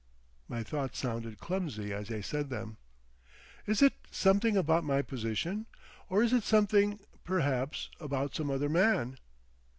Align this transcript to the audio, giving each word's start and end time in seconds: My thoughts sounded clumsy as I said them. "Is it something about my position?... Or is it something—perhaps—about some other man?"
My 0.47 0.63
thoughts 0.63 0.97
sounded 0.97 1.37
clumsy 1.37 1.93
as 1.93 2.09
I 2.09 2.21
said 2.21 2.49
them. 2.49 2.77
"Is 3.67 3.83
it 3.83 3.93
something 4.09 4.57
about 4.57 4.83
my 4.83 5.03
position?... 5.03 5.67
Or 6.09 6.23
is 6.23 6.33
it 6.33 6.41
something—perhaps—about 6.43 8.33
some 8.33 8.49
other 8.49 8.67
man?" 8.67 9.19